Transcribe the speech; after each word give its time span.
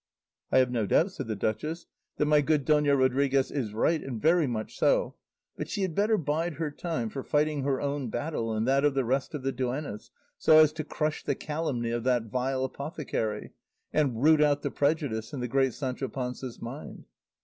"I 0.51 0.57
have 0.57 0.71
no 0.71 0.87
doubt," 0.87 1.11
said 1.11 1.27
the 1.27 1.35
duchess, 1.35 1.85
"that 2.17 2.25
my 2.25 2.41
good 2.41 2.65
Dona 2.65 2.95
Rodriguez 2.95 3.51
is 3.51 3.75
right, 3.75 4.01
and 4.01 4.19
very 4.19 4.47
much 4.47 4.75
so; 4.75 5.13
but 5.55 5.69
she 5.69 5.83
had 5.83 5.93
better 5.93 6.17
bide 6.17 6.55
her 6.55 6.71
time 6.71 7.07
for 7.11 7.21
fighting 7.21 7.61
her 7.61 7.79
own 7.79 8.09
battle 8.09 8.51
and 8.51 8.67
that 8.67 8.83
of 8.83 8.95
the 8.95 9.05
rest 9.05 9.35
of 9.35 9.43
the 9.43 9.51
duennas, 9.51 10.09
so 10.39 10.57
as 10.57 10.73
to 10.73 10.83
crush 10.83 11.23
the 11.23 11.35
calumny 11.35 11.91
of 11.91 12.03
that 12.05 12.23
vile 12.31 12.63
apothecary, 12.65 13.51
and 13.93 14.23
root 14.23 14.41
out 14.41 14.63
the 14.63 14.71
prejudice 14.71 15.33
in 15.33 15.39
the 15.39 15.47
great 15.47 15.75
Sancho 15.75 16.07
Panza's 16.07 16.59
mind." 16.59 17.05